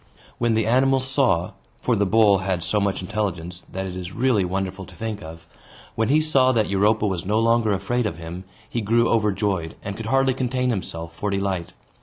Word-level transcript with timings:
When 0.39 0.55
the 0.55 0.65
animal 0.65 0.99
saw 0.99 1.51
(for 1.79 1.95
the 1.95 2.07
bull 2.07 2.39
had 2.39 2.63
so 2.63 2.79
much 2.81 3.03
intelligence 3.03 3.63
that 3.71 3.85
it 3.85 3.95
is 3.95 4.13
really 4.15 4.43
wonderful 4.43 4.83
to 4.87 4.95
think 4.95 5.21
of), 5.21 5.45
when 5.93 6.09
he 6.09 6.21
saw 6.21 6.51
that 6.53 6.67
Europa 6.71 7.05
was 7.05 7.23
no 7.23 7.39
longer 7.39 7.71
afraid 7.71 8.07
of 8.07 8.17
him, 8.17 8.43
he 8.67 8.81
grew 8.81 9.07
overjoyed, 9.07 9.75
and 9.83 9.95
could 9.95 10.07
hardly 10.07 10.33
contain 10.33 10.71
himself 10.71 11.13
for 11.15 11.29
delight. 11.29 11.73